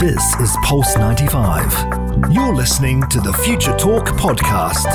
[0.00, 2.32] This is Pulse 95.
[2.32, 4.88] You're listening to the Future Talk podcast.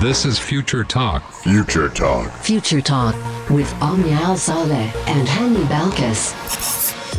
[0.00, 1.22] This is Future Talk.
[1.30, 2.28] Future Talk.
[2.38, 3.14] Future Talk
[3.48, 6.34] with Omnia Al Saleh and Hani Balkis.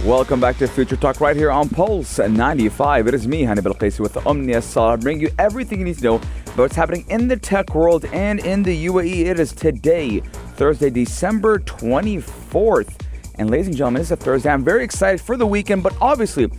[0.06, 3.08] Welcome back to Future Talk right here on Pulse 95.
[3.08, 6.16] It is me, Hani Balkis, with Omnia Salah, bringing you everything you need to know
[6.16, 9.28] about what's happening in the tech world and in the UAE.
[9.28, 10.20] It is today,
[10.58, 12.98] Thursday, December 24th.
[13.36, 14.50] And ladies and gentlemen, it's a Thursday.
[14.50, 16.52] I'm very excited for the weekend, but obviously,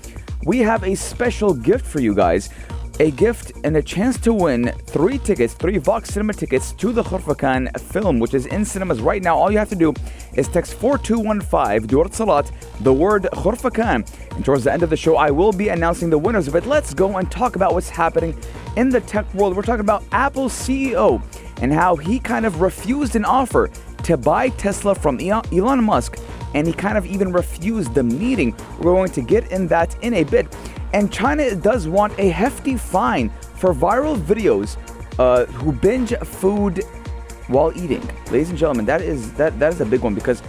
[0.45, 2.51] we have a special gift for you guys.
[3.01, 7.03] A gift and a chance to win three tickets, three Vox Cinema tickets to the
[7.03, 9.37] Khurfakan film, which is in cinemas right now.
[9.37, 9.95] All you have to do
[10.35, 14.07] is text 4215 du or Etisalat, the word Khurfakan.
[14.37, 16.49] And towards the end of the show, I will be announcing the winners.
[16.49, 18.39] But let's go and talk about what's happening
[18.77, 19.57] in the tech world.
[19.57, 21.23] We're talking about Apple CEO
[21.63, 23.71] and how he kind of refused an offer
[24.03, 26.19] to buy Tesla from Elon Musk
[26.55, 28.55] and he kind of even refused the meeting.
[28.79, 30.55] We're going to get in that in a bit.
[30.93, 34.77] And China does want a hefty fine for viral videos
[35.19, 36.85] uh, who binge food
[37.49, 38.03] while eating.
[38.31, 40.43] Ladies and gentlemen, that is that that is a big one because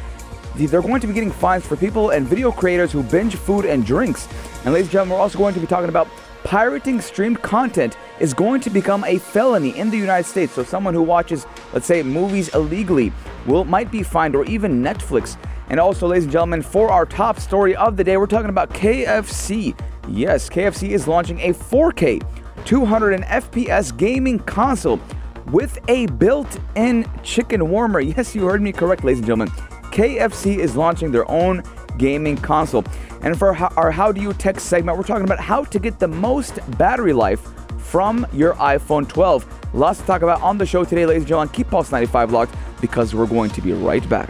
[0.55, 3.85] they're going to be getting fines for people and video creators who binge food and
[3.85, 4.27] drinks.
[4.65, 6.07] And ladies and gentlemen, we're also going to be talking about
[6.43, 10.53] pirating streamed content is going to become a felony in the United States.
[10.53, 13.11] So someone who watches, let's say, movies illegally
[13.47, 15.37] will might be fined or even Netflix.
[15.73, 18.69] And also, ladies and gentlemen, for our top story of the day, we're talking about
[18.69, 19.75] KFC.
[20.07, 22.21] Yes, KFC is launching a 4K
[22.63, 24.99] 200 FPS gaming console
[25.47, 27.99] with a built-in chicken warmer.
[28.15, 29.47] Yes, you heard me correct, ladies and gentlemen.
[29.91, 31.63] KFC is launching their own
[31.97, 32.83] gaming console.
[33.23, 36.07] And for our How Do You Tech segment, we're talking about how to get the
[36.07, 37.41] most battery life
[37.79, 39.73] from your iPhone 12.
[39.73, 41.51] Lots to talk about on the show today, ladies and gentlemen.
[41.51, 44.29] Keep Pulse 95 locked because we're going to be right back.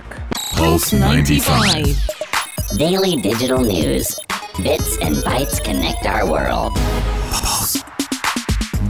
[0.53, 2.77] Pulse 95.
[2.77, 4.15] Daily digital news.
[4.61, 6.73] Bits and bytes connect our world.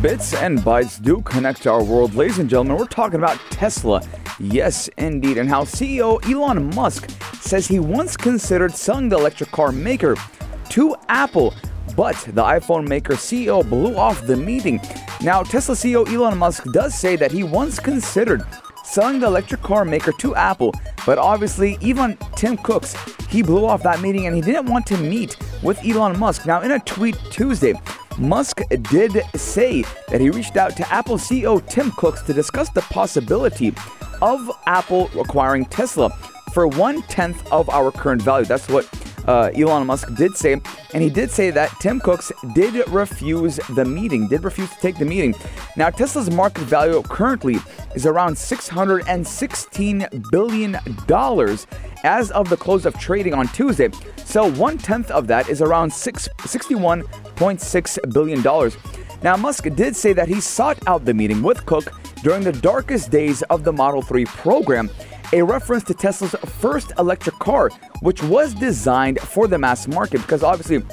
[0.02, 2.16] Bits and bytes do connect our world.
[2.16, 4.02] Ladies and gentlemen, we're talking about Tesla.
[4.40, 5.38] Yes, indeed.
[5.38, 7.10] And how CEO Elon Musk
[7.42, 10.16] says he once considered selling the electric car maker
[10.70, 11.54] to Apple
[11.96, 14.82] but the iPhone maker CEO blew off the meeting.
[15.22, 18.42] Now, Tesla CEO Elon Musk does say that he once considered
[18.84, 20.74] selling the electric car maker to Apple,
[21.06, 22.96] but obviously, even Tim Cooks,
[23.30, 26.46] he blew off that meeting and he didn't want to meet with Elon Musk.
[26.46, 27.74] Now, in a tweet Tuesday,
[28.18, 28.62] Musk
[28.92, 33.74] did say that he reached out to Apple CEO Tim Cooks to discuss the possibility
[34.22, 36.10] of Apple acquiring Tesla
[36.54, 38.46] for one tenth of our current value.
[38.46, 38.86] That's what
[39.28, 40.54] uh, Elon Musk did say.
[40.94, 44.98] And he did say that Tim Cooks did refuse the meeting, did refuse to take
[44.98, 45.34] the meeting.
[45.76, 47.58] Now, Tesla's market value currently
[47.96, 50.78] is around $616 billion
[52.04, 53.90] as of the close of trading on Tuesday.
[54.18, 58.42] So, one tenth of that is around six, $61.6 billion.
[59.22, 63.10] Now, Musk did say that he sought out the meeting with Cook during the darkest
[63.10, 64.90] days of the Model 3 program
[65.34, 67.70] a reference to Tesla's first electric car,
[68.02, 70.84] which was designed for the mass market because obviously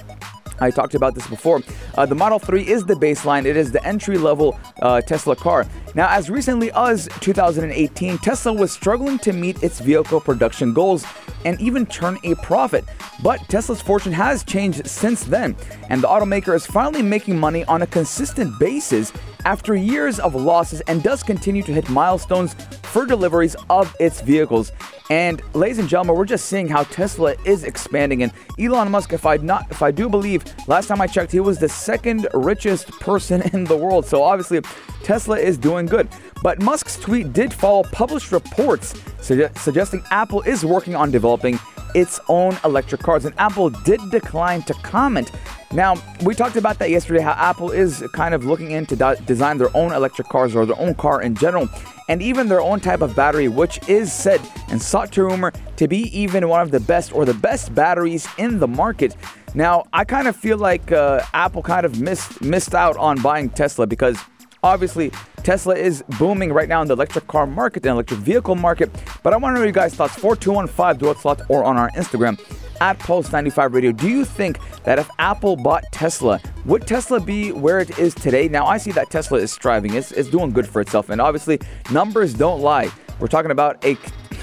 [0.60, 1.62] I talked about this before.
[1.97, 5.66] Uh, the Model 3 is the baseline, it is the entry level uh, Tesla car.
[5.94, 11.04] Now, as recently as 2018, Tesla was struggling to meet its vehicle production goals
[11.44, 12.84] and even turn a profit.
[13.22, 15.56] But Tesla's fortune has changed since then,
[15.88, 19.12] and the automaker is finally making money on a consistent basis
[19.44, 24.72] after years of losses and does continue to hit milestones for deliveries of its vehicles.
[25.10, 28.22] And ladies and gentlemen, we're just seeing how Tesla is expanding.
[28.22, 31.41] And Elon Musk, if I not if I do believe, last time I checked, he
[31.41, 34.06] was the second richest person in the world.
[34.06, 34.60] So obviously,
[35.03, 36.09] Tesla is doing good.
[36.44, 41.59] But Musk's tweet did follow published reports suge- suggesting Apple is working on developing
[41.92, 45.32] its own electric cars, and Apple did decline to comment.
[45.73, 45.95] Now,
[46.25, 49.75] we talked about that yesterday how Apple is kind of looking into de- design their
[49.77, 51.69] own electric cars or their own car in general,
[52.09, 55.87] and even their own type of battery, which is said and sought to rumor to
[55.87, 59.15] be even one of the best or the best batteries in the market.
[59.55, 63.49] Now, I kind of feel like uh, Apple kind of missed missed out on buying
[63.51, 64.19] Tesla because
[64.62, 65.10] Obviously,
[65.42, 68.91] Tesla is booming right now in the electric car market and electric vehicle market.
[69.22, 70.15] But I want to know your guys' thoughts.
[70.16, 72.39] 4215 Dual Slot or on our Instagram
[72.80, 73.92] at Pulse95 Radio.
[73.92, 78.48] Do you think that if Apple bought Tesla, would Tesla be where it is today?
[78.48, 81.09] Now, I see that Tesla is striving, it's, it's doing good for itself.
[81.09, 81.59] And obviously,
[81.91, 82.91] numbers don't lie.
[83.18, 83.97] We're talking about a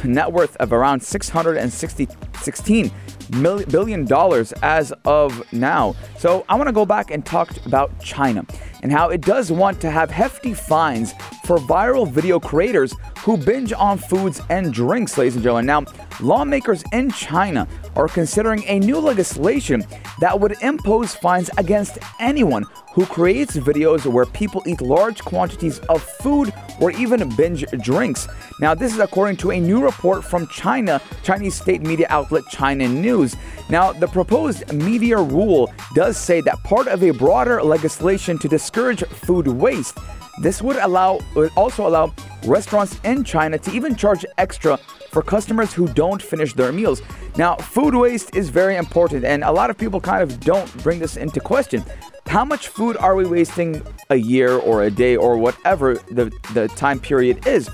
[0.04, 2.92] net worth of around $660 16
[3.34, 5.96] mil- billion dollars as of now.
[6.18, 8.46] So I want to go back and talk about China
[8.84, 11.14] and how it does want to have hefty fines
[11.46, 15.66] for viral video creators who binge on foods and drinks, ladies and gentlemen.
[15.66, 15.86] Now,
[16.22, 19.84] lawmakers in China are considering a new legislation
[20.20, 26.02] that would impose fines against anyone who creates videos where people eat large quantities of
[26.02, 28.28] food or even binge drinks.
[28.60, 32.88] Now, this is according to a new report from China, Chinese state media outlet China
[32.88, 33.36] News.
[33.70, 35.64] Now, the proposed media rule
[35.96, 39.98] does say that part of a broader legislation to discourage food waste.
[40.40, 42.14] This would allow would also allow
[42.46, 44.78] restaurants in China to even charge extra
[45.12, 47.02] for customers who don't finish their meals.
[47.38, 51.00] Now, food waste is very important, and a lot of people kind of don't bring
[51.00, 51.84] this into question.
[52.28, 56.68] How much food are we wasting a year or a day or whatever the, the
[56.70, 57.70] time period is?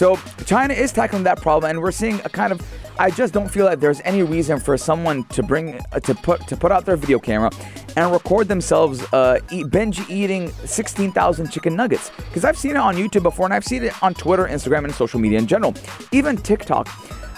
[0.00, 2.62] So, China is tackling that problem, and we're seeing a kind of
[2.98, 6.48] I just don't feel that there's any reason for someone to bring uh, to put
[6.48, 7.50] to put out their video camera
[7.96, 12.12] and record themselves uh, eat, binge eating 16,000 chicken nuggets.
[12.16, 14.94] Because I've seen it on YouTube before, and I've seen it on Twitter, Instagram, and
[14.94, 15.74] social media in general,
[16.12, 16.88] even TikTok.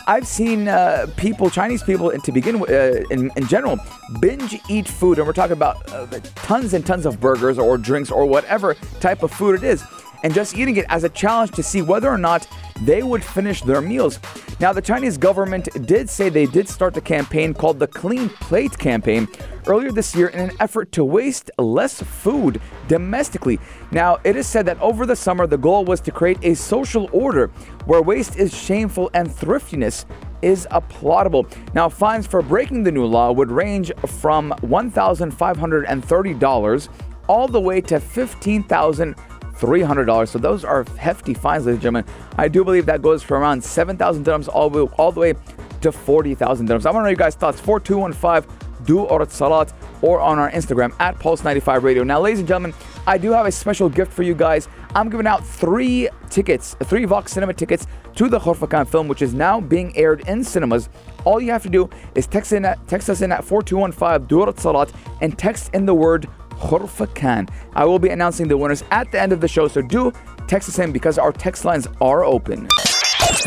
[0.07, 3.77] I've seen uh, people, Chinese people, to begin with, uh, in, in, general,
[4.21, 6.07] binge eat food, and we're talking about uh,
[6.37, 9.85] tons and tons of burgers or drinks or whatever type of food it is
[10.23, 12.47] and just eating it as a challenge to see whether or not
[12.83, 14.19] they would finish their meals.
[14.61, 18.77] Now, the Chinese government did say they did start the campaign called the Clean Plate
[18.79, 19.29] Campaign
[19.67, 23.59] earlier this year in an effort to waste less food domestically.
[23.91, 27.09] Now, it is said that over the summer, the goal was to create a social
[27.13, 27.49] order
[27.87, 30.07] where waste is shameful and thriftiness
[30.43, 31.47] is applaudable.
[31.75, 36.89] Now, fines for breaking the new law would range from $1,530
[37.29, 39.15] all the way to 15,000
[39.55, 40.29] $300.
[40.29, 42.05] So those are hefty fines, ladies and gentlemen.
[42.39, 45.35] I do believe that goes from around 7,000 dirhams all all the way
[45.81, 46.87] to 40,000 dirhams.
[46.87, 47.61] I want to know your guys' thoughts.
[47.61, 49.73] 4215 du or Etisalat
[50.03, 52.03] or on our Instagram at Pulse95 Radio.
[52.03, 52.75] Now, ladies and gentlemen,
[53.07, 54.69] I do have a special gift for you guys.
[54.95, 59.33] I'm giving out three tickets, three Vox Cinema tickets to the Khurfakan film, which is
[59.33, 60.89] now being aired in cinemas.
[61.25, 64.41] All you have to do is text in at, text us in at 4215 du
[64.41, 66.29] or Etisalat and text in the word
[66.63, 67.49] Khurfakan.
[67.75, 70.13] I will be announcing the winners at the end of the show, so do
[70.47, 72.69] text us in because our text lines are open.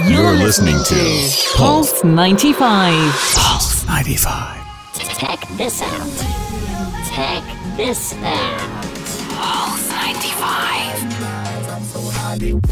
[0.08, 3.14] You're listening to Pulse 95.
[3.36, 4.62] Pulse 95.
[5.18, 6.10] Check this out.
[7.14, 7.44] Check
[7.78, 8.60] this out.
[9.30, 10.76] Pulse 95.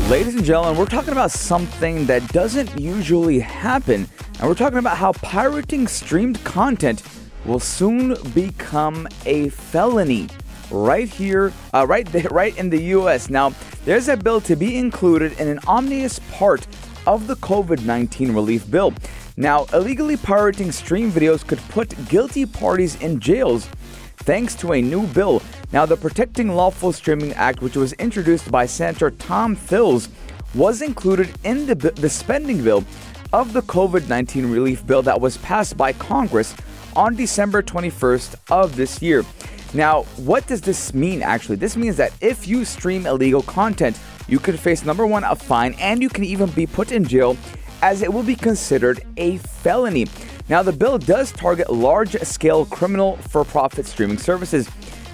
[0.10, 4.98] Ladies and gentlemen, we're talking about something that doesn't usually happen, and we're talking about
[4.98, 7.01] how pirating streamed content
[7.45, 10.28] will soon become a felony
[10.72, 13.30] right here, uh, right there, right in the U.S.
[13.30, 13.54] Now,
[13.86, 16.66] there's a bill to be included in an omnibus part
[17.06, 18.94] of the COVID-19 relief bill.
[19.36, 23.68] Now, illegally pirating stream videos could put guilty parties in jails
[24.18, 25.42] thanks to a new bill.
[25.72, 30.07] Now, the Protecting Lawful Streaming Act, which was introduced by Senator Thom Tillis,
[30.54, 32.86] was included in the, the spending bill
[33.34, 36.56] of the COVID 19 relief bill that was passed by Congress
[36.95, 39.24] on December 21st of this year.
[39.74, 41.56] Now, what does this mean actually?
[41.56, 45.74] This means that if you stream illegal content, you could face number one, a fine,
[45.80, 47.38] and you can even be put in jail
[47.81, 50.07] as it will be considered a felony.
[50.48, 54.69] Now, the bill does target large scale criminal for profit streaming services,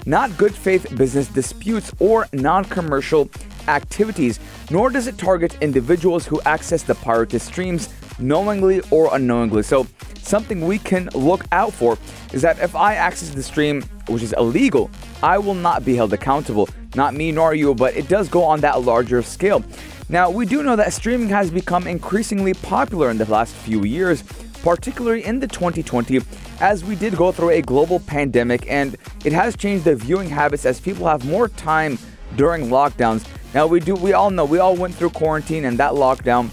[0.06, 3.30] not good faith business disputes or non commercial
[3.68, 4.40] activities,
[4.72, 7.90] nor does it target individuals who access the pirated streams
[8.20, 9.64] knowingly or unknowingly.
[9.64, 9.88] So,
[10.30, 11.98] something we can look out for
[12.32, 14.90] is that if I access the stream, which is illegal,
[15.24, 16.70] I will not be held accountable.
[16.96, 19.64] Not me nor you, but it does go on that larger scale.
[20.08, 24.24] Now, we do know that streaming has become increasingly popular in the last few years,
[24.64, 26.22] particularly in the 2020
[26.60, 30.66] as we did go through a global pandemic and it has changed the viewing habits
[30.66, 31.98] as people have more time
[32.36, 33.26] during lockdowns.
[33.54, 36.50] Now we do we all know we all went through quarantine and that lockdown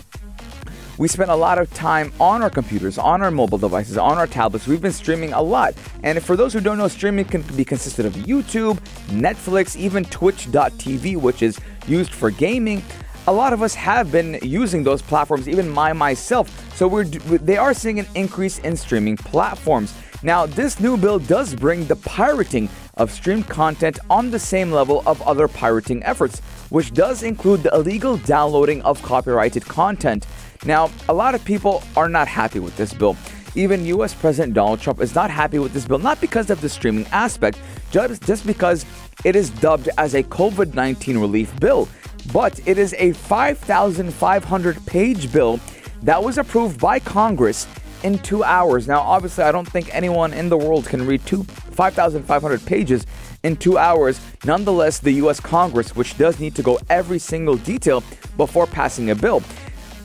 [0.99, 4.27] we spent a lot of time on our computers, on our mobile devices, on our
[4.27, 4.67] tablets.
[4.67, 5.75] We've been streaming a lot.
[6.03, 11.17] And for those who don't know, streaming can be consisted of YouTube, Netflix, even Twitch.tv,
[11.19, 12.83] which is used for gaming.
[13.29, 16.49] A lot of us have been using those platforms, even my myself.
[16.77, 19.95] So we're they are seeing an increase in streaming platforms.
[20.23, 25.03] Now, this new bill does bring the pirating of streamed content on the same level
[25.07, 30.27] of other pirating efforts, which does include the illegal downloading of copyrighted content.
[30.65, 33.17] Now, a lot of people are not happy with this bill.
[33.55, 36.69] Even US President Donald Trump is not happy with this bill, not because of the
[36.69, 37.59] streaming aspect,
[37.91, 38.85] just, just because
[39.25, 41.89] it is dubbed as a COVID 19 relief bill.
[42.33, 45.61] But it is a 5,500 page bill
[46.03, 47.67] that was approved by Congress
[48.03, 48.87] in two hours.
[48.87, 53.07] Now, obviously, I don't think anyone in the world can read two 5,500 pages
[53.43, 54.21] in two hours.
[54.45, 55.41] Nonetheless, the U.S.
[55.41, 58.03] Congress, which does need to go every single detail
[58.37, 59.43] before passing a bill.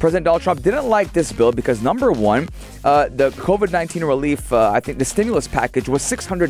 [0.01, 2.49] President Donald Trump didn't like this bill because number one,
[2.83, 6.49] uh, the COVID 19 relief, uh, I think the stimulus package was $600.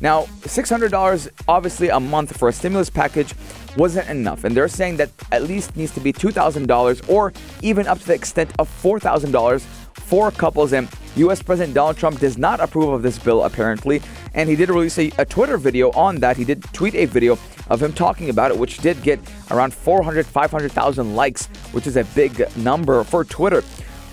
[0.00, 3.32] Now, $600 obviously a month for a stimulus package
[3.76, 4.42] wasn't enough.
[4.42, 8.14] And they're saying that at least needs to be $2,000 or even up to the
[8.14, 9.60] extent of $4,000
[9.94, 10.72] for couples.
[10.72, 14.02] And US President Donald Trump does not approve of this bill, apparently.
[14.34, 16.36] And he did release a, a Twitter video on that.
[16.36, 17.38] He did tweet a video
[17.68, 22.04] of him talking about it, which did get around 400, 500,000 likes, which is a
[22.14, 23.62] big number for Twitter.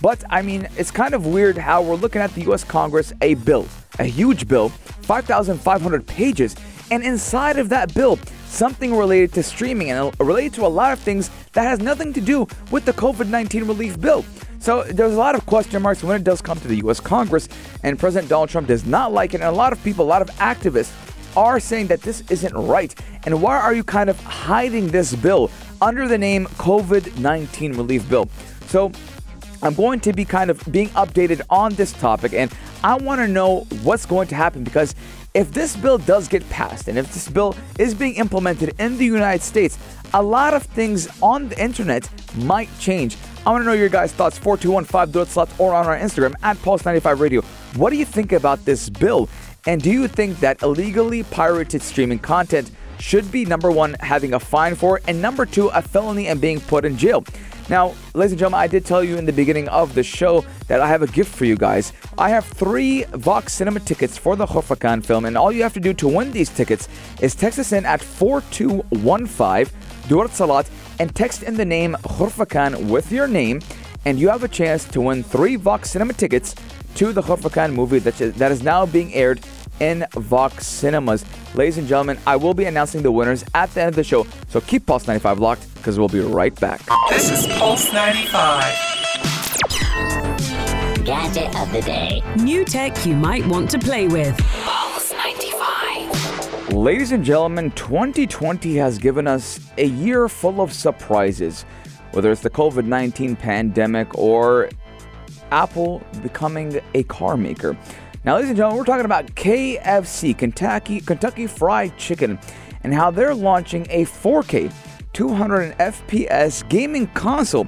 [0.01, 3.35] But I mean, it's kind of weird how we're looking at the US Congress, a
[3.35, 3.67] bill,
[3.99, 6.55] a huge bill, 5,500 pages,
[6.89, 10.91] and inside of that bill, something related to streaming and uh, related to a lot
[10.91, 14.25] of things that has nothing to do with the COVID 19 relief bill.
[14.61, 17.49] So there's a lot of question marks when it does come to the US Congress,
[17.81, 20.21] and President Donald Trump does not like it, and a lot of people, a lot
[20.21, 20.93] of activists,
[21.35, 22.93] are saying that this isn't right.
[23.25, 25.49] And why are you kind of hiding this bill
[25.81, 28.29] under the name COVID 19 relief bill?
[28.67, 28.91] So
[29.63, 32.53] I'm going to be kind of being updated on this topic, and
[32.83, 34.93] I want to know what's going to happen because
[35.33, 39.05] if this bill does get passed and if this bill is being implemented in the
[39.05, 39.79] United States,
[40.13, 43.17] a lot of things on the internet might change.
[43.43, 44.37] I want to know your guys' thoughts.
[44.37, 47.41] 4215 slots or on our Instagram at Pulse95 Radio.
[47.75, 49.29] What do you think about this bill?
[49.65, 52.69] And do you think that illegally pirated streaming content
[52.99, 56.59] should be number one, having a fine for and number two, a felony and being
[56.61, 57.23] put in jail?
[57.67, 60.79] Now, ladies and gentlemen, I did tell you in the beginning of the show that
[60.79, 61.93] I have a gift for you guys.
[62.19, 65.79] I have three Vox Cinema tickets for the Khurfakan film, and all you have to
[65.79, 66.89] do to win these tickets
[67.21, 69.73] is text us in at 4215
[70.07, 70.69] du or Etisalat
[71.01, 73.59] and text in the name Khurfakan with your name,
[74.05, 76.53] and you have a chance to win three Vox Cinema tickets
[76.93, 79.41] to the Khurfakan movie that is, that is now being aired
[79.79, 81.25] in Vox Cinemas.
[81.55, 84.27] Ladies and gentlemen, I will be announcing the winners at the end of the show,
[84.49, 86.83] so keep Pulse 95 locked because we'll be right back.
[87.09, 88.63] This is Pulse 95.
[91.03, 92.21] Gadget of the day.
[92.37, 94.39] New tech you might want to play with.
[96.71, 96.85] Pulse 95.
[96.85, 101.63] Ladies and gentlemen, 2020 has given us a year full of surprises,
[102.11, 104.69] whether it's the COVID 19 pandemic or
[105.51, 107.77] Apple becoming a car maker.
[108.23, 112.39] Now, ladies and gentlemen, we're talking about KFC, Kentucky, Kentucky Fried Chicken,
[112.83, 114.73] and how they're launching a 4K
[115.13, 117.67] 200 FPS gaming console.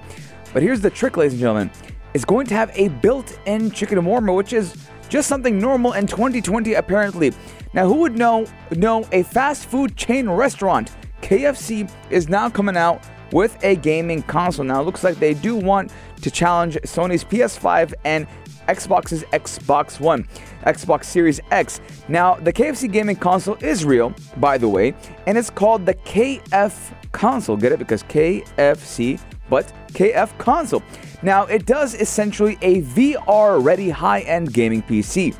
[0.54, 1.72] But here's the trick, ladies and gentlemen.
[2.14, 6.74] It's going to have a built-in chicken warmer, which is just something normal in 2020
[6.74, 7.32] apparently.
[7.76, 10.92] Now, who would know know a fast food chain restaurant,
[11.22, 14.66] KFC, is now coming out with a gaming console.
[14.66, 15.92] Now, it looks like they do want
[16.24, 18.26] to challenge Sony's PS5 and
[18.68, 20.28] Xbox's Xbox One,
[20.66, 21.80] Xbox Series X.
[22.08, 24.96] Now, the KFC gaming console is real, by the way,
[25.28, 27.56] and it's called the KF console.
[27.56, 27.78] Get it?
[27.78, 30.84] Because KFC, but KF console.
[31.22, 35.36] Now, it does essentially a VR ready high end gaming PC.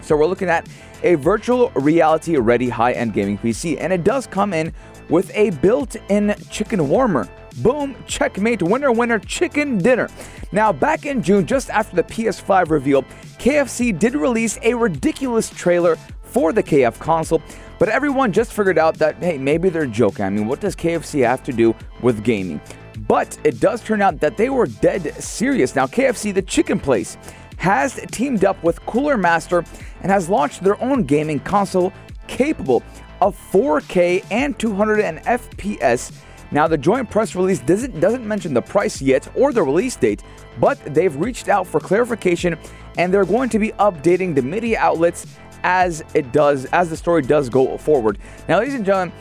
[0.00, 0.68] So, we're looking at
[1.02, 4.72] a virtual reality ready high end gaming PC, and it does come in
[5.08, 7.28] with a built in chicken warmer.
[7.58, 10.08] Boom, checkmate, winner, winner, chicken dinner.
[10.50, 13.02] Now, back in June, just after the PS5 reveal,
[13.38, 17.40] KFC did release a ridiculous trailer for the KF console,
[17.78, 20.24] but everyone just figured out that, hey, maybe they're joking.
[20.24, 22.60] I mean, what does KFC have to do with gaming?
[23.00, 25.74] But it does turn out that they were dead serious.
[25.74, 27.16] Now, KFC, the chicken place,
[27.56, 29.64] has teamed up with Cooler Master
[30.02, 31.92] and has launched their own gaming console
[32.26, 32.82] capable
[33.20, 36.12] of 4K and 200 FPS
[36.54, 40.22] now, the joint press release doesn't, doesn't mention the price yet or the release date,
[40.60, 42.56] but they've reached out for clarification
[42.96, 45.26] and they're going to be updating the media outlets
[45.64, 48.18] as it does, as the story does go forward.
[48.48, 49.12] Now, ladies and gentlemen,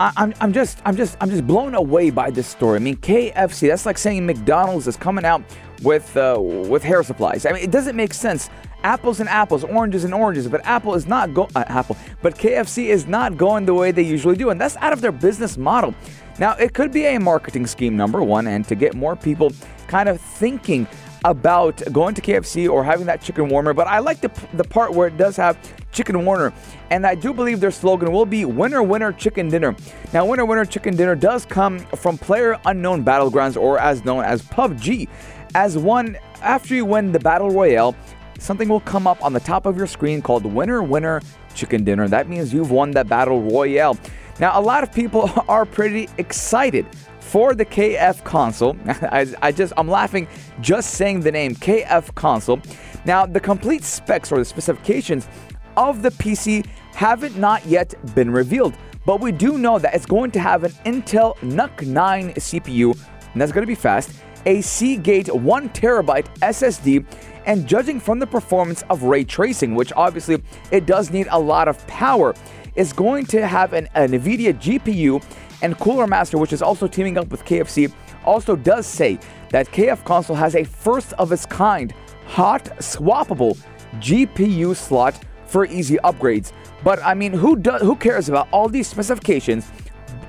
[0.00, 2.76] I'm, I'm just I'm just I'm just blown away by this story.
[2.76, 3.68] I mean, KFC.
[3.68, 5.42] That's like saying McDonald's is coming out
[5.82, 7.44] with uh, with hair supplies.
[7.44, 8.48] I mean, it doesn't make sense.
[8.82, 12.86] Apples and apples, oranges and oranges, but Apple is not go uh, Apple, but KFC
[12.86, 15.94] is not going the way they usually do, and that's out of their business model.
[16.38, 19.52] Now, it could be a marketing scheme, number one, and to get more people
[19.86, 20.88] kind of thinking
[21.26, 24.94] about going to KFC or having that chicken warmer, but I like the, the part
[24.94, 25.58] where it does have
[25.92, 26.52] chicken Warner.
[26.90, 29.74] And I do believe their slogan will be winner, winner, chicken dinner.
[30.12, 34.42] Now, winner, winner, chicken dinner does come from Player Unknown Battlegrounds, or as known as
[34.42, 35.08] PUBG.
[35.54, 37.96] As one, after you win the Battle Royale,
[38.38, 41.20] something will come up on the top of your screen called winner, winner,
[41.54, 42.08] chicken dinner.
[42.08, 43.98] That means you've won that Battle Royale.
[44.38, 46.86] Now, a lot of people are pretty excited
[47.20, 48.76] for the KF console.
[48.86, 50.26] I, I, just, I'm laughing
[50.60, 52.60] just saying the name KF console.
[53.04, 55.28] Now, the complete specs or the specifications
[55.76, 58.74] of the PC haven't not yet been revealed,
[59.06, 62.92] but we do know that it's going to have an Intel NUC 9 CPU,
[63.32, 64.12] and that's going to be fast,
[64.46, 67.04] a Seagate 1 terabyte SSD,
[67.46, 71.68] and judging from the performance of ray tracing, which obviously it does need a lot
[71.68, 72.34] of power,
[72.76, 75.24] is going to have an, a NVIDIA GPU
[75.62, 77.92] and Cooler Master, which is also teaming up with KFC,
[78.24, 79.18] also does say
[79.50, 81.94] that KF Console has a first of its kind
[82.26, 83.58] hot swappable
[83.94, 86.52] GPU slot for easy upgrades.
[86.84, 89.68] But I mean, who does who cares about all these specifications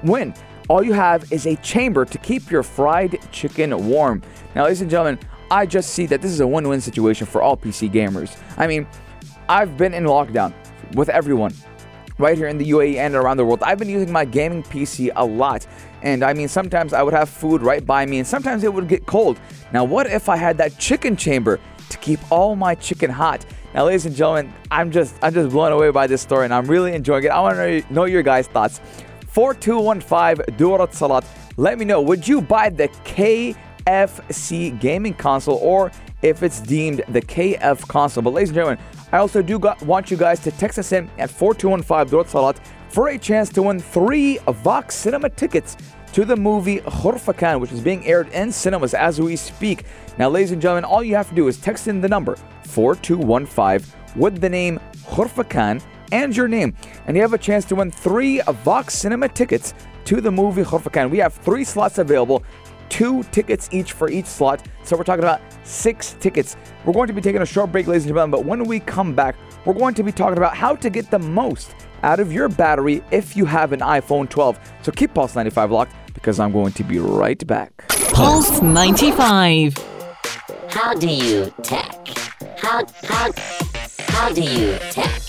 [0.01, 0.34] when
[0.68, 4.24] all you have is a chamber to keep your fried chicken warm?
[4.56, 5.20] Now, ladies and gentlemen,
[5.51, 8.38] I just see that this is a win-win situation for all PC gamers.
[8.58, 8.88] I mean,
[9.48, 10.54] I've been in lockdown
[10.96, 11.54] with everyone
[12.18, 13.62] right here in the UAE and around the world.
[13.63, 15.68] I've been using my gaming PC a lot.
[16.04, 18.88] And I mean, sometimes I would have food right by me, and sometimes it would
[18.88, 19.40] get cold.
[19.72, 21.60] Now, what if I had that chicken chamber
[21.90, 23.46] to keep all my chicken hot?
[23.74, 26.66] Now, ladies and gentlemen, I'm just I'm just blown away by this story, and I'm
[26.66, 27.30] really enjoying it.
[27.30, 28.82] I want to know your guys' thoughts.
[29.28, 31.25] 4215 du or Etisalat.
[31.56, 32.01] Let me know.
[32.01, 35.90] Would you buy the KFC gaming console, or
[36.22, 38.24] if it's deemed the KF console?
[38.24, 38.80] But, ladies and gentlemen,
[39.13, 42.25] I also do got, want you guys to text us in at 4215 du or
[42.25, 42.58] Etisalat
[42.90, 45.78] for a chance to win three Vox Cinema tickets
[46.12, 49.86] to the movie Khurfakan, which is being aired in cinemas as we speak.
[50.18, 53.94] Now, ladies and gentlemen, all you have to do is text in the number 4215
[54.15, 56.75] with the name Khurfakan and your name,
[57.08, 59.74] and you have a chance to win three Vox Cinema tickets
[60.06, 61.10] to the movie Khurfakan.
[61.10, 62.44] We have three slots available
[62.91, 64.68] two tickets each for each slot.
[64.84, 66.58] So we're talking about six tickets.
[66.86, 69.15] We're going to be taking a short break, ladies and gentlemen, but when we come
[69.15, 72.50] back, we're going to be talking about how to get the most out of your
[72.50, 74.60] battery if you have an iPhone 12.
[74.82, 77.88] So keep Pulse 95 locked because I'm going to be right back.
[78.13, 80.00] Pulse 95.
[80.72, 82.08] How do you tech?
[82.58, 83.32] How how
[84.00, 85.22] how do you tech?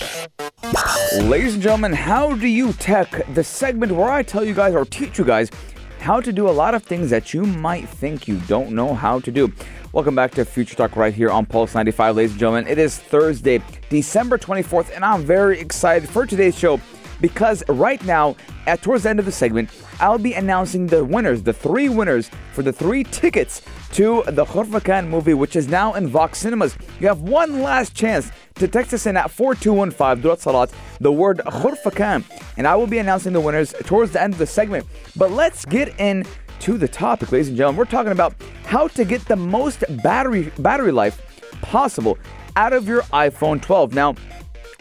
[1.21, 3.25] Ladies and gentlemen, how do you tech?
[3.33, 5.51] The segment where I tell you guys or teach you guys
[5.99, 9.19] how to do a lot of things that you might think you don't know how
[9.19, 9.51] to do.
[9.91, 12.67] Welcome back to Future Talk right here on Pulse 95, ladies and gentlemen.
[12.67, 16.79] It is Thursday, December 24th, and I'm very excited for today's show
[17.19, 18.35] because right now,
[18.65, 22.29] at towards the end of the segment, I'll be announcing the winners, the three winners
[22.53, 23.61] for the three tickets
[23.93, 26.75] to the Khurfakan movie, which is now in Vox Cinemas.
[26.99, 31.11] You have one last chance to text us in at 4215 du or Etisalat, the
[31.11, 32.23] word Khurfakan,
[32.57, 34.87] and I will be announcing the winners towards the end of the segment.
[35.15, 36.25] But let's get in
[36.61, 37.77] to the topic, ladies and gentlemen.
[37.77, 38.33] We're talking about
[38.65, 41.21] how to get the most battery battery life
[41.61, 42.17] possible
[42.55, 43.93] out of your iPhone 12.
[43.93, 44.15] Now,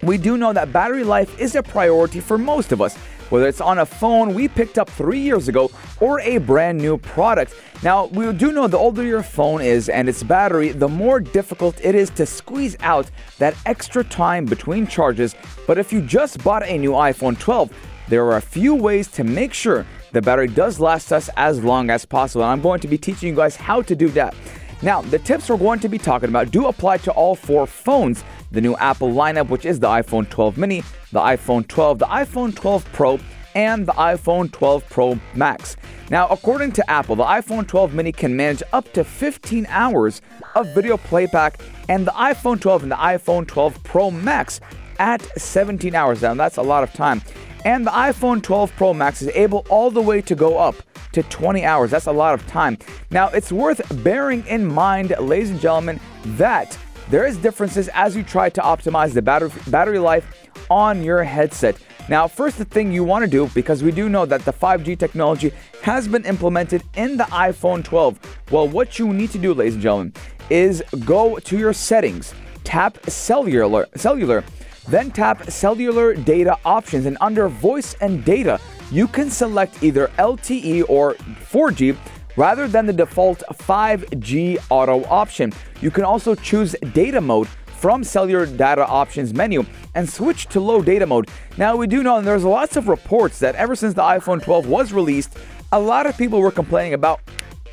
[0.03, 2.97] we do know that battery life is a priority for most of us,
[3.33, 6.99] whether it's on a phone we picked up three years ago or a brand new
[6.99, 7.55] product.
[7.83, 11.81] Now, we do know the older your phone is and its battery, the more difficult
[11.83, 15.35] it is to squeeze out that extra time between charges.
[15.67, 17.73] But if you just bought a new iPhone 12,
[18.09, 21.89] there are a few ways to make sure the battery does last us as long
[21.89, 22.43] as possible.
[22.43, 24.35] And I'm going to be teaching you guys how to do that.
[24.83, 28.25] Now, the tips we're going to be talking about do apply to all four phones.
[28.53, 32.55] The new Apple lineup, which is the iPhone 12 mini, the iPhone 12, the iPhone
[32.55, 33.19] 12 Pro,
[33.55, 35.77] and the iPhone 12 Pro Max.
[36.11, 40.21] Now, according to Apple, the iPhone 12 mini can manage up to 15 hours
[40.55, 44.61] of video playback, and the iPhone 12 and the iPhone 12 Pro Max
[44.99, 46.21] at 17 hours.
[46.21, 47.23] Now, that's a lot of time.
[47.65, 50.75] And the iPhone 12 Pro Max is able all the way to go up
[51.13, 51.91] to 20 hours.
[51.91, 52.77] That's a lot of time.
[53.11, 56.01] Now, it's worth bearing in mind, ladies and gentlemen,
[56.37, 56.77] that
[57.13, 61.77] there is differences as you try to optimize the battery battery life on your headset.
[62.09, 64.99] Now, first the thing you want to do because we do know that the 5G
[64.99, 68.19] technology has been implemented in the iPhone 12.
[68.51, 70.15] Well, what you need to do, ladies and gentlemen,
[70.49, 72.33] is go to your settings,
[72.65, 74.43] tap cellular cellular
[74.89, 78.59] then tap cellular data options and under voice and data,
[78.91, 81.97] you can select either LTE or 4G
[82.37, 85.53] rather than the default 5G auto option.
[85.81, 87.49] You can also choose data mode
[87.83, 89.65] from cellular data options menu
[89.95, 91.29] and switch to low data mode.
[91.57, 94.67] Now we do know and there's lots of reports that ever since the iPhone 12
[94.67, 95.37] was released,
[95.73, 97.21] a lot of people were complaining about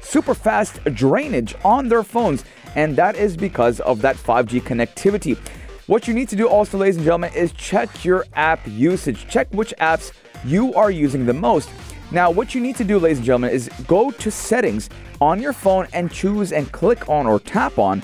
[0.01, 2.43] super fast drainage on their phones
[2.75, 5.37] and that is because of that 5G connectivity.
[5.87, 9.27] What you need to do also, ladies and gentlemen, is check your app usage.
[9.27, 10.11] Check which apps
[10.45, 11.69] you are using the most.
[12.11, 14.89] Now, what you need to do, ladies and gentlemen, is go to settings
[15.21, 18.01] on your phone and choose and click on or tap on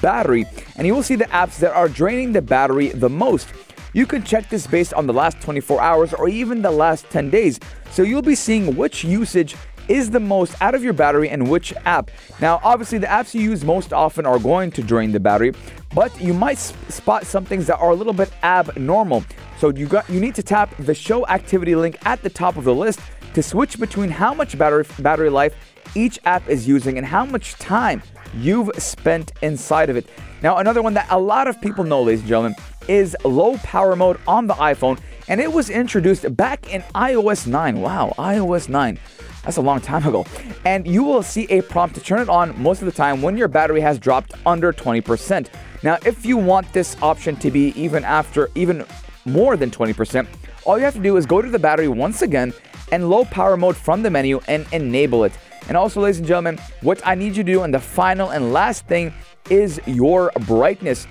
[0.00, 3.48] battery, and you will see the apps that are draining the battery the most.
[3.92, 7.28] You can check this based on the last 24 hours or even the last 10
[7.28, 7.60] days.
[7.90, 9.54] So you'll be seeing which usage
[9.86, 12.10] is the most out of your battery and which app.
[12.40, 15.52] Now, obviously, the apps you use most often are going to drain the battery,
[15.94, 19.24] but you might spot some things that are a little bit abnormal.
[19.58, 22.64] So you got you need to tap the show activity link at the top of
[22.64, 23.00] the list
[23.34, 25.54] to switch between how much battery battery life
[25.94, 28.02] each app is using and how much time
[28.34, 30.08] you've spent inside of it.
[30.42, 32.56] Now, another one that a lot of people know, ladies and gentlemen,
[32.88, 37.80] is low power mode on the iPhone, and it was introduced back in iOS 9.
[37.80, 38.98] Wow, iOS 9.
[39.44, 40.24] That's a long time ago.
[40.64, 43.36] And you will see a prompt to turn it on most of the time when
[43.36, 45.48] your battery has dropped under 20%.
[45.82, 48.84] Now, if you want this option to be even after even
[49.24, 50.26] more than 20%,
[50.64, 52.52] all you have to do is go to the battery once again
[52.92, 55.32] and low power mode from the menu and enable it.
[55.66, 58.52] And also, ladies and gentlemen, what I need you to do, and the final and
[58.52, 59.12] last thing,
[59.50, 61.08] is your brightness.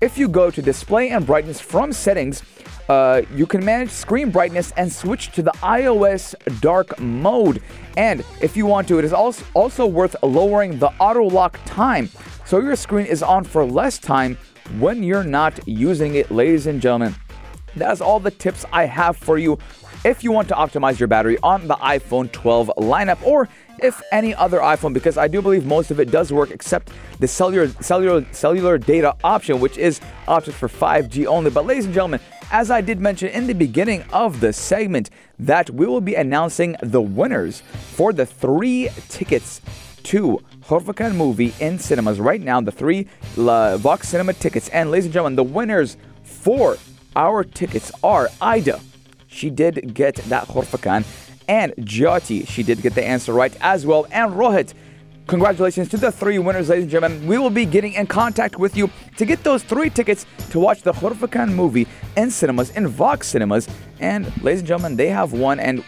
[0.00, 2.42] If you go to display and brightness from settings,
[2.88, 7.60] uh, you can manage screen brightness and switch to the iOS dark mode.
[7.96, 12.08] And if you want to, it is also, also worth lowering the auto lock time
[12.52, 14.36] so your screen is on for less time
[14.78, 17.14] when you're not using it, ladies and gentlemen.
[17.76, 19.58] That's all the tips I have for you
[20.04, 24.34] if you want to optimize your battery on the iPhone 12 lineup or if any
[24.34, 28.26] other iPhone because I do believe most of it does work except the cellular cellular
[28.32, 31.50] cellular data option which is opted for 5G only.
[31.50, 35.70] But ladies and gentlemen, as I did mention in the beginning of the segment that
[35.70, 39.60] we will be announcing the winners for the 3 tickets
[40.04, 45.04] to Khorfakan movie in cinemas right now, the 3 La Vox Cinema tickets and ladies
[45.04, 46.76] and gentlemen, the winners for
[47.14, 48.80] our tickets are Ida
[49.32, 51.04] she did get that Khorfakan.
[51.48, 54.06] And Jyoti, she did get the answer right as well.
[54.12, 54.74] And Rohit,
[55.26, 57.26] congratulations to the three winners, ladies and gentlemen.
[57.26, 60.82] We will be getting in contact with you to get those three tickets to watch
[60.82, 63.68] the Khorfakan movie in cinemas, in Vox cinemas.
[63.98, 65.58] And ladies and gentlemen, they have won.
[65.58, 65.84] And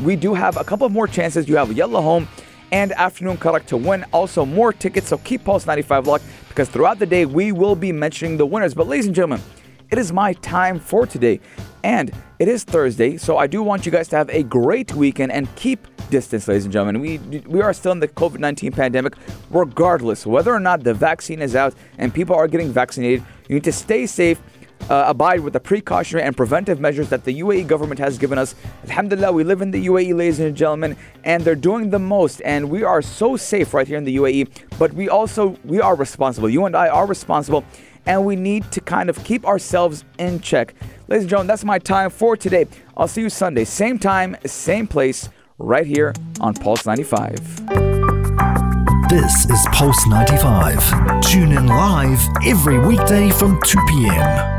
[0.00, 1.48] we do have a couple more chances.
[1.48, 2.28] You have Yellow Home
[2.70, 4.04] and Afternoon Karak to win.
[4.12, 5.08] Also, more tickets.
[5.08, 8.74] So keep Pulse 95 locked because throughout the day, we will be mentioning the winners.
[8.74, 9.42] But ladies and gentlemen,
[9.90, 11.40] it is my time for today.
[11.84, 15.30] And it is Thursday, so I do want you guys to have a great weekend
[15.32, 16.98] and keep distance, ladies and gentlemen.
[17.02, 19.14] We we are still in the COVID 19 pandemic,
[19.50, 23.22] regardless whether or not the vaccine is out and people are getting vaccinated.
[23.50, 24.40] You need to stay safe.
[24.90, 28.54] Uh, abide with the precautionary and preventive measures that the UAE government has given us.
[28.84, 32.68] Alhamdulillah, we live in the UAE, ladies and gentlemen, and they're doing the most, and
[32.68, 34.48] we are so safe right here in the UAE.
[34.78, 36.50] But we also we are responsible.
[36.50, 37.64] You and I are responsible,
[38.06, 40.74] and we need to kind of keep ourselves in check.
[41.08, 42.66] Ladies and gentlemen, that's my time for today.
[42.96, 47.40] I'll see you Sunday, same time, same place, right here on Pulse 95.
[49.08, 51.20] This is Pulse 95.
[51.20, 54.53] Tune in live every weekday from 2 p.m.